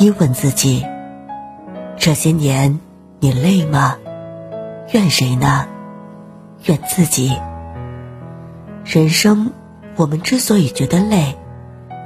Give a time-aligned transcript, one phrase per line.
[0.00, 0.84] 一问自己：
[1.96, 2.80] 这些年
[3.20, 3.96] 你累吗？
[4.92, 5.68] 怨谁呢？
[6.64, 7.32] 怨自己。
[8.84, 9.52] 人生，
[9.94, 11.38] 我们之所以觉得累，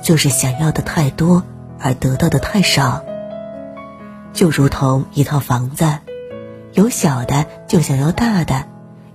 [0.02, 1.42] 就是想要的太多，
[1.80, 3.02] 而得到的太少。
[4.34, 5.98] 就如同一套房子，
[6.74, 8.66] 有小的就想要大的，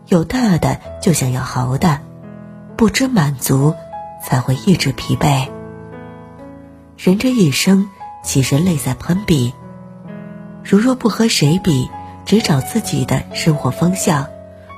[0.07, 1.99] 有大的就想要豪的，
[2.75, 3.75] 不知满足，
[4.23, 5.47] 才会一直疲惫。
[6.97, 7.87] 人这一生。
[8.25, 9.53] 其实，累在攀比。
[10.63, 11.87] 如若不和谁比，
[12.25, 14.27] 只找自己的生活方向，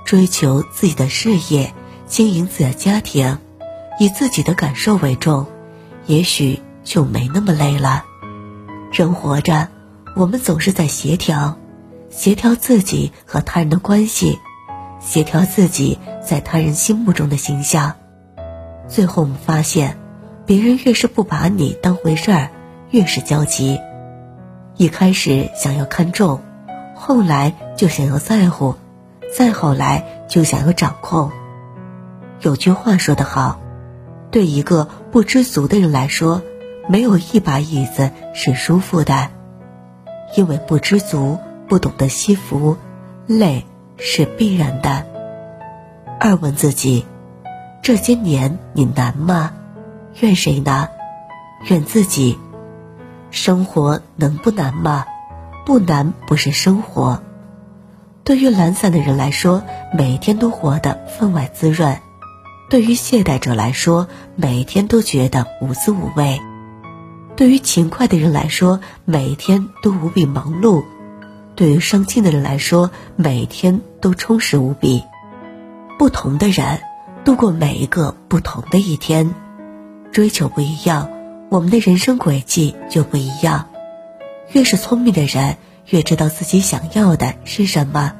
[0.05, 1.73] 追求自己的事业，
[2.05, 3.39] 经营自己的家庭，
[3.99, 5.45] 以自己的感受为重，
[6.07, 8.03] 也许就没那么累了。
[8.91, 9.69] 人活着，
[10.13, 11.57] 我们总是在协调，
[12.09, 14.37] 协调自己和他人的关系，
[14.99, 17.95] 协调自己在他人心目中的形象。
[18.89, 19.97] 最后，我们发现，
[20.45, 22.49] 别人越是不把你当回事儿。
[22.91, 23.79] 越是焦急，
[24.77, 26.41] 一开始想要看重，
[26.95, 28.75] 后来就想要在乎，
[29.37, 31.31] 再后来就想要掌控。
[32.41, 33.59] 有句话说得好，
[34.31, 36.41] 对一个不知足的人来说，
[36.87, 39.29] 没有一把椅子是舒服的，
[40.37, 42.77] 因为不知足，不懂得惜福，
[43.25, 43.65] 累
[43.97, 45.05] 是必然的。
[46.21, 47.05] 二问自己：
[47.81, 49.51] 这些年你难吗？
[50.21, 50.87] 怨谁呢？
[51.67, 52.37] 怨自己。
[53.37, 55.05] 生活能不难吗？
[55.63, 57.21] 不难不是生活。
[58.23, 59.61] 对于懒散的人来说，
[59.95, 61.93] 每天都活得分外滋润；
[62.71, 66.39] 对于懈怠者来说，每天都觉得无滋无味；
[67.35, 70.83] 对于勤快的人来说，每天都无比忙碌；
[71.55, 75.03] 对于上进的人来说，每天都充实无比。
[75.99, 76.79] 不同的人
[77.23, 79.35] 度过每一个不同的一天，
[80.11, 81.16] 追求不一样。
[81.49, 83.67] 我们的人生轨迹就不一样，
[84.51, 85.55] 越是聪明的人，
[85.89, 88.13] 越知道自己想要的是什么，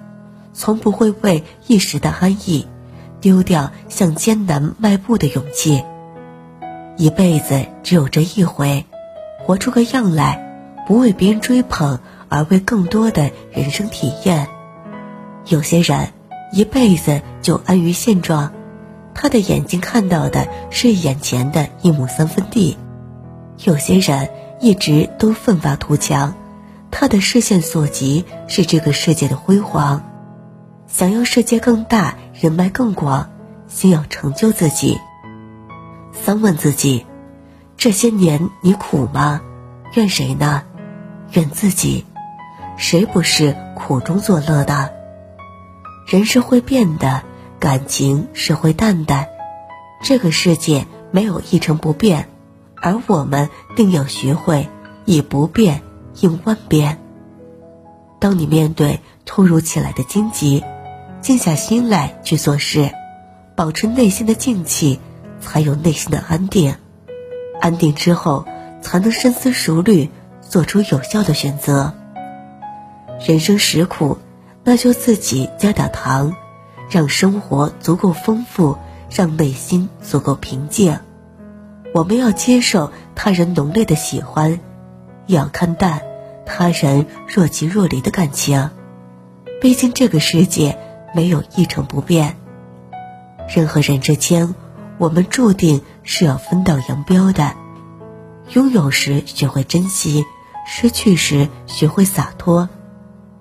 [0.53, 2.66] 从不会为一时的安逸，
[3.19, 5.84] 丢掉向艰难迈步的勇气。
[6.96, 8.85] 一辈子只有这一回，
[9.44, 12.00] 活出个样来，不为别人追捧，
[12.30, 14.47] 而为更多的人生体验。
[15.47, 16.12] 有些人
[16.53, 18.53] 一辈子就安于现状，
[19.13, 22.78] 他的眼睛看到的是眼前的一亩三分地。
[23.66, 24.29] 有些人
[24.62, 26.35] 一直都奋发图强，
[26.91, 30.03] 他的视线所及是这个世界的辉煌。
[30.85, 33.29] 想要世界更大，人脉更广，
[33.68, 35.00] 先要成就自己。
[36.13, 37.06] 三问自己：
[37.78, 39.41] 这些年你苦吗？
[39.95, 40.62] 怨谁呢？
[41.31, 42.06] 怨自己。
[42.79, 44.94] 谁不是苦中作乐的？
[46.07, 47.24] 人是会变的，
[47.59, 49.25] 感情是会淡的，
[50.03, 52.29] 这个世界没有一成不变。
[52.81, 54.67] 而我们定要学会
[55.05, 55.81] 以不变
[56.21, 56.99] 应万变。
[58.19, 60.63] 当你面对突如其来的荆棘，
[61.21, 62.89] 静下心来去做事，
[63.55, 64.99] 保持内心的静气，
[65.39, 66.75] 才有内心的安定。
[67.61, 68.45] 安定之后，
[68.81, 70.09] 才能深思熟虑，
[70.41, 71.94] 做出有效的选择。
[73.19, 74.17] 人生实苦，
[74.63, 76.35] 那就自己加点糖，
[76.89, 78.77] 让生活足够丰富，
[79.11, 80.97] 让内心足够平静。
[81.97, 84.59] 我们要接受他人浓烈的喜欢，
[85.25, 86.00] 也要看淡
[86.46, 88.69] 他人若即若离的感情。
[89.59, 90.78] 毕竟这个世界
[91.16, 92.38] 没有一成不变，
[93.50, 94.53] 任何人之间，
[95.00, 97.56] 我们注定是要分道扬镳的。
[98.53, 100.24] 拥有时学会珍惜，
[100.68, 102.69] 失去时学会洒脱，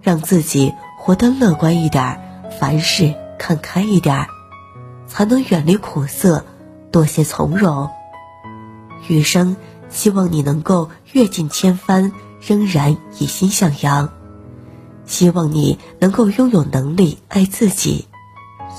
[0.00, 2.18] 让自己活得乐观一点，
[2.58, 4.26] 凡事看开一点，
[5.06, 6.42] 才能远离苦涩，
[6.90, 7.90] 多些从容。
[9.08, 9.56] 余生，
[9.88, 12.12] 希望你能够阅尽千帆，
[12.46, 14.08] 仍然以心向阳；
[15.04, 18.06] 希望你能够拥有能力爱自己，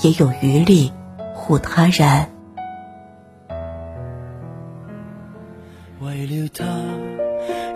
[0.02, 0.92] 也有余力
[1.34, 2.28] 护他人。
[6.02, 6.64] 为了他，